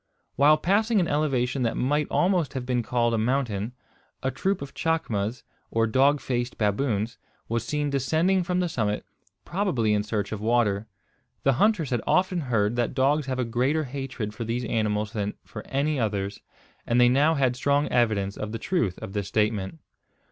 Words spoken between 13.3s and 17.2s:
a greater hatred for these animals than for any others; and they